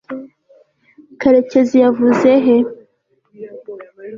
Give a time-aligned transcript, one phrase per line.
[1.21, 2.57] karekezi yavuze he